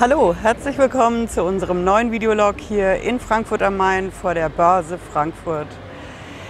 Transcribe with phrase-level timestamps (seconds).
[0.00, 4.96] Hallo, herzlich willkommen zu unserem neuen Videolog hier in Frankfurt am Main vor der Börse
[4.96, 5.68] Frankfurt.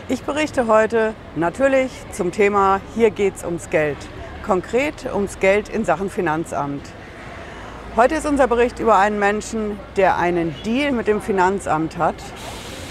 [0.09, 3.99] Ich berichte heute natürlich zum Thema Hier geht's ums Geld.
[4.47, 6.89] Konkret ums Geld in Sachen Finanzamt.
[7.97, 12.15] Heute ist unser Bericht über einen Menschen, der einen Deal mit dem Finanzamt hat.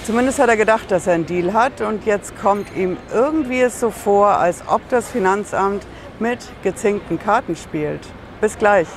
[0.03, 3.79] Zumindest hat er gedacht, dass er einen Deal hat und jetzt kommt ihm irgendwie es
[3.79, 5.87] so vor, als ob das Finanzamt
[6.19, 8.01] mit gezinkten Karten spielt.
[8.41, 8.87] Bis gleich.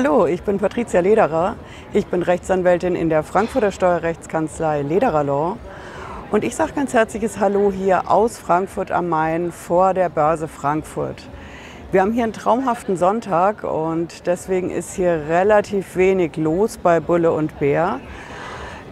[0.00, 1.56] Hallo, ich bin Patricia Lederer.
[1.92, 5.56] Ich bin Rechtsanwältin in der Frankfurter Steuerrechtskanzlei Lederer Law.
[6.30, 11.28] Und ich sage ganz herzliches Hallo hier aus Frankfurt am Main vor der Börse Frankfurt.
[11.90, 17.32] Wir haben hier einen traumhaften Sonntag und deswegen ist hier relativ wenig los bei Bulle
[17.32, 17.98] und Bär.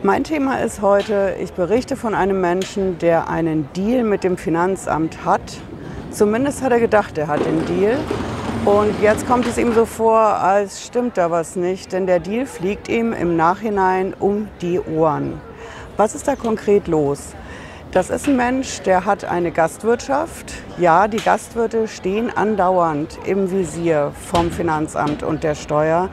[0.03, 5.25] Mein Thema ist heute, ich berichte von einem Menschen, der einen Deal mit dem Finanzamt
[5.25, 5.59] hat.
[6.11, 7.97] Zumindest hat er gedacht, er hat den Deal.
[8.65, 12.47] Und jetzt kommt es ihm so vor, als stimmt da was nicht, denn der Deal
[12.47, 15.41] fliegt ihm im Nachhinein um die Ohren.
[15.97, 17.35] Was ist da konkret los?
[17.93, 20.53] Das ist ein Mensch, der hat eine Gastwirtschaft.
[20.79, 26.11] Ja, die Gastwirte stehen andauernd im Visier vom Finanzamt und der Steuer.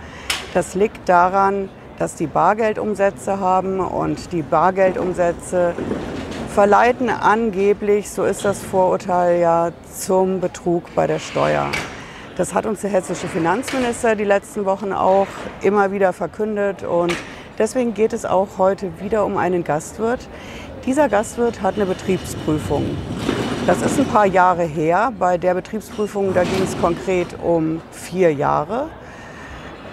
[0.54, 5.74] Das liegt daran, dass die Bargeldumsätze haben und die Bargeldumsätze
[6.54, 11.72] verleiten angeblich, so ist das Vorurteil ja, zum Betrug bei der Steuer.
[12.36, 15.28] Das hat uns der hessische Finanzminister die letzten Wochen auch
[15.62, 17.14] immer wieder verkündet und
[17.60, 20.28] deswegen geht es auch heute wieder um einen Gastwirt.
[20.84, 22.98] Dieser Gastwirt hat eine Betriebsprüfung.
[23.68, 25.14] Das ist ein paar Jahre her.
[25.20, 28.90] Bei der Betriebsprüfung, da ging es konkret um vier Jahre.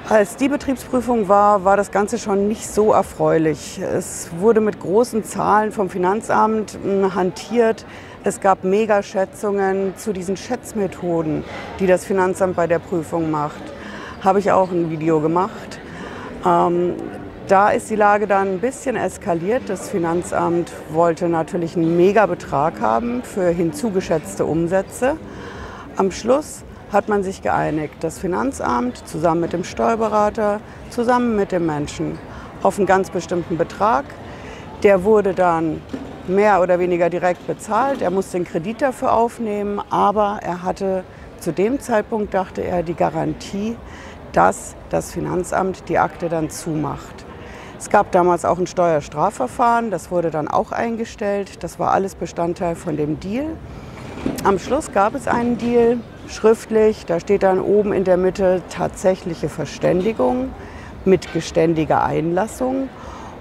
[0.08, 3.78] Als die Betriebsprüfung war, war das Ganze schon nicht so erfreulich.
[3.78, 7.84] Es wurde mit großen Zahlen vom Finanzamt hm, hantiert.
[8.22, 11.42] Es gab Megaschätzungen zu diesen Schätzmethoden,
[11.78, 13.62] die das Finanzamt bei der Prüfung macht.
[14.22, 15.80] Habe ich auch ein Video gemacht.
[16.44, 16.96] Ähm,
[17.48, 19.62] da ist die Lage dann ein bisschen eskaliert.
[19.68, 25.16] Das Finanzamt wollte natürlich einen Megabetrag haben für hinzugeschätzte Umsätze.
[25.96, 30.60] Am Schluss hat man sich geeinigt, das Finanzamt zusammen mit dem Steuerberater,
[30.90, 32.18] zusammen mit dem Menschen
[32.62, 34.04] auf einen ganz bestimmten Betrag.
[34.82, 35.80] Der wurde dann
[36.28, 38.02] mehr oder weniger direkt bezahlt.
[38.02, 41.04] Er musste den Kredit dafür aufnehmen, aber er hatte
[41.40, 43.76] zu dem Zeitpunkt, dachte er, die Garantie,
[44.32, 47.24] dass das Finanzamt die Akte dann zumacht.
[47.78, 51.62] Es gab damals auch ein Steuerstrafverfahren, das wurde dann auch eingestellt.
[51.64, 53.46] Das war alles Bestandteil von dem Deal.
[54.44, 55.96] Am Schluss gab es einen Deal,
[56.28, 60.50] schriftlich, da steht dann oben in der Mitte tatsächliche Verständigung
[61.06, 62.90] mit geständiger Einlassung.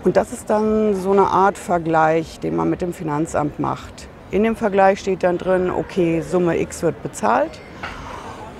[0.04, 4.08] Und das ist dann so eine Art Vergleich, den man mit dem Finanzamt macht.
[4.32, 7.60] In dem Vergleich steht dann drin, okay, Summe X wird bezahlt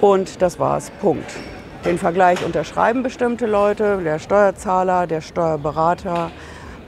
[0.02, 1.32] und das war's, Punkt.
[1.86, 6.30] Den Vergleich unterschreiben bestimmte Leute, der Steuerzahler, der Steuerberater,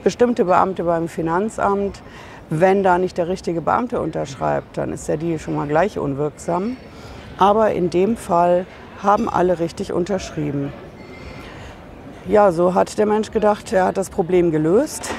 [0.04, 2.02] bestimmte Beamte beim Finanzamt.
[2.50, 6.76] Wenn da nicht der richtige Beamte unterschreibt, dann ist der Deal schon mal gleich unwirksam.
[7.38, 8.66] Aber in dem Fall
[9.02, 10.74] haben alle richtig unterschrieben.
[12.28, 15.10] Ja, so hat der Mensch gedacht, er hat das Problem gelöst,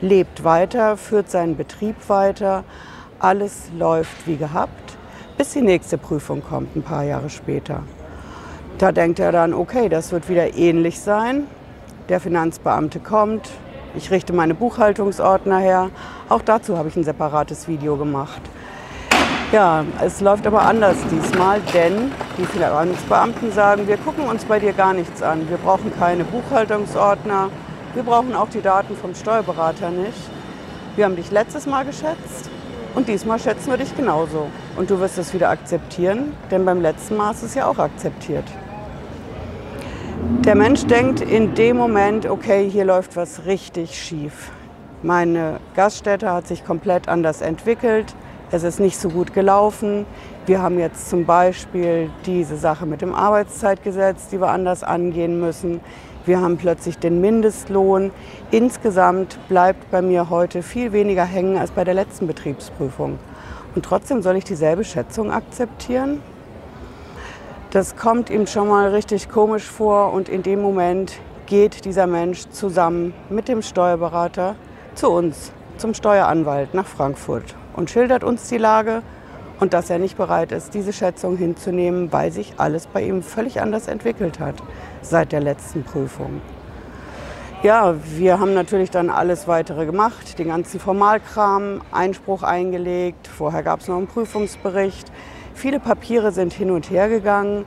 [0.00, 2.64] lebt weiter, führt seinen Betrieb weiter,
[3.18, 4.96] alles läuft wie gehabt,
[5.36, 7.82] bis die nächste Prüfung kommt, ein paar Jahre später.
[8.78, 11.46] Da denkt er dann, okay, das wird wieder ähnlich sein.
[12.08, 13.50] Der Finanzbeamte kommt,
[13.94, 15.90] ich richte meine Buchhaltungsordner her.
[16.30, 18.40] Auch dazu habe ich ein separates Video gemacht.
[19.54, 24.72] Ja, es läuft aber anders diesmal, denn die Finanzbeamten sagen, wir gucken uns bei dir
[24.72, 25.48] gar nichts an.
[25.48, 27.50] Wir brauchen keine Buchhaltungsordner,
[27.94, 30.18] wir brauchen auch die Daten vom Steuerberater nicht.
[30.96, 32.50] Wir haben dich letztes Mal geschätzt
[32.96, 34.48] und diesmal schätzen wir dich genauso.
[34.74, 38.50] Und du wirst es wieder akzeptieren, denn beim letzten Mal ist es ja auch akzeptiert.
[40.44, 44.50] Der Mensch denkt in dem Moment, okay, hier läuft was richtig schief.
[45.04, 48.16] Meine Gaststätte hat sich komplett anders entwickelt
[48.50, 50.06] es ist nicht so gut gelaufen.
[50.46, 55.80] Wir haben jetzt zum Beispiel diese Sache mit dem Arbeitszeitgesetz, die wir anders angehen müssen.
[56.26, 58.10] Wir haben plötzlich den Mindestlohn.
[58.50, 63.18] Insgesamt bleibt bei mir heute viel weniger hängen als bei der letzten Betriebsprüfung.
[63.74, 66.22] Und trotzdem soll ich dieselbe Schätzung akzeptieren?
[67.70, 71.14] Das kommt ihm schon mal richtig komisch vor und in dem Moment
[71.46, 74.54] geht dieser Mensch zusammen mit dem Steuerberater
[74.94, 79.02] zu uns, zum Steueranwalt nach Frankfurt und schildert uns die Lage
[79.60, 83.60] und dass er nicht bereit ist, diese Schätzung hinzunehmen, weil sich alles bei ihm völlig
[83.60, 84.56] anders entwickelt hat
[85.02, 86.40] seit der letzten Prüfung.
[87.62, 93.80] Ja, wir haben natürlich dann alles weitere gemacht, den ganzen Formalkram, Einspruch eingelegt, vorher gab
[93.80, 95.10] es noch einen Prüfungsbericht.
[95.54, 97.64] Viele Papiere sind hin und her gegangen.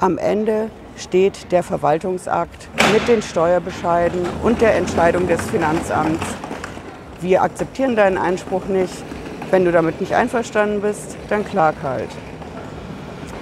[0.00, 6.26] Am Ende steht der Verwaltungsakt mit den Steuerbescheiden und der Entscheidung des Finanzamts.
[7.20, 9.02] Wir akzeptieren deinen Einspruch nicht.
[9.50, 12.10] Wenn du damit nicht einverstanden bist, dann klag halt.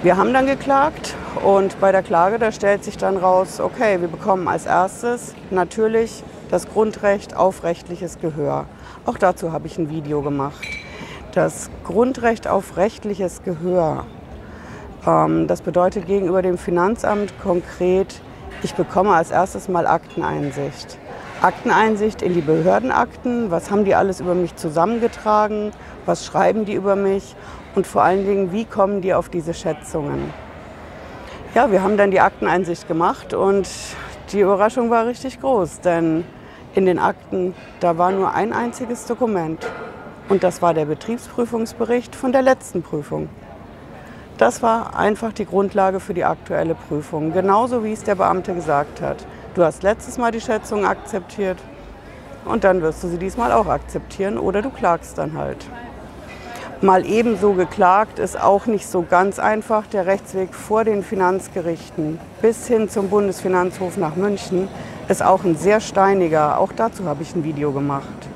[0.03, 4.07] Wir haben dann geklagt und bei der Klage, da stellt sich dann raus, okay, wir
[4.07, 8.67] bekommen als erstes natürlich das Grundrecht auf rechtliches Gehör.
[9.05, 10.65] Auch dazu habe ich ein Video gemacht.
[11.33, 14.05] Das Grundrecht auf rechtliches Gehör,
[15.05, 18.21] ähm, das bedeutet gegenüber dem Finanzamt konkret,
[18.63, 20.97] ich bekomme als erstes mal Akteneinsicht.
[21.41, 25.71] Akteneinsicht in die Behördenakten, was haben die alles über mich zusammengetragen,
[26.07, 27.35] was schreiben die über mich
[27.75, 30.33] und vor allen Dingen, wie kommen die auf diese Schätzungen.
[31.53, 33.69] Ja, wir haben dann die Akteneinsicht gemacht und
[34.31, 36.23] die Überraschung war richtig groß, denn
[36.73, 39.69] in den Akten, da war nur ein einziges Dokument
[40.29, 43.29] und das war der Betriebsprüfungsbericht von der letzten Prüfung.
[44.37, 49.01] Das war einfach die Grundlage für die aktuelle Prüfung, genauso wie es der Beamte gesagt
[49.01, 49.25] hat.
[49.55, 51.57] Du hast letztes Mal die Schätzung akzeptiert
[52.45, 55.65] und dann wirst du sie diesmal auch akzeptieren oder du klagst dann halt.
[56.81, 59.87] Mal ebenso geklagt ist auch nicht so ganz einfach.
[59.87, 64.67] Der Rechtsweg vor den Finanzgerichten bis hin zum Bundesfinanzhof nach München
[65.07, 66.59] ist auch ein sehr steiniger.
[66.59, 68.26] Auch dazu habe ich ein Video gemacht.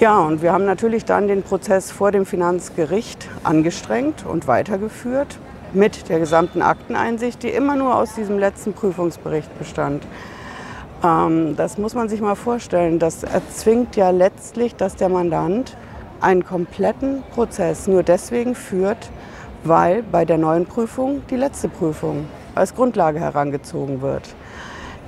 [0.00, 5.40] Ja, und wir haben natürlich dann den Prozess vor dem Finanzgericht angestrengt und weitergeführt
[5.72, 10.06] mit der gesamten Akteneinsicht, die immer nur aus diesem letzten Prüfungsbericht bestand.
[11.02, 13.00] Ähm, das muss man sich mal vorstellen.
[13.00, 15.76] Das erzwingt ja letztlich, dass der Mandant
[16.20, 19.10] einen kompletten Prozess nur deswegen führt,
[19.64, 24.32] weil bei der neuen Prüfung die letzte Prüfung als Grundlage herangezogen wird.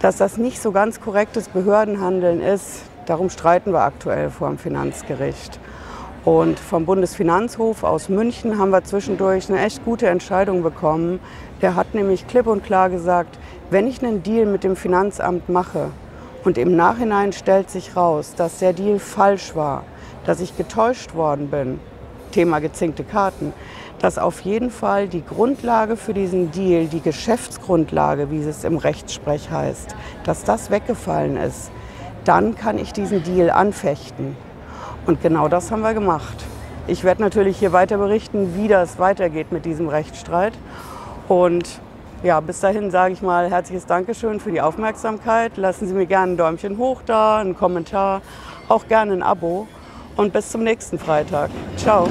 [0.01, 5.59] Dass das nicht so ganz korrektes Behördenhandeln ist, darum streiten wir aktuell vor dem Finanzgericht.
[6.25, 11.19] Und vom Bundesfinanzhof aus München haben wir zwischendurch eine echt gute Entscheidung bekommen.
[11.61, 13.37] Der hat nämlich klipp und klar gesagt,
[13.69, 15.91] wenn ich einen Deal mit dem Finanzamt mache
[16.45, 19.83] und im Nachhinein stellt sich raus, dass der Deal falsch war,
[20.25, 21.81] dass ich getäuscht worden bin,
[22.31, 23.53] Thema gezinkte Karten,
[23.99, 29.51] dass auf jeden Fall die Grundlage für diesen Deal, die Geschäftsgrundlage, wie es im Rechtssprech
[29.51, 31.73] heißt, dass das weggefallen ist,
[32.25, 34.37] dann kann ich diesen Deal anfechten.
[35.07, 36.45] Und genau das haben wir gemacht.
[36.87, 40.53] Ich werde natürlich hier weiter berichten, wie das weitergeht mit diesem Rechtsstreit.
[41.29, 41.81] Und
[42.23, 45.57] ja, bis dahin sage ich mal herzliches Dankeschön für die Aufmerksamkeit.
[45.57, 48.21] Lassen Sie mir gerne ein Däumchen hoch da, einen Kommentar,
[48.69, 49.67] auch gerne ein Abo
[50.17, 51.51] und bis zum nächsten Freitag.
[51.77, 52.09] Ciao.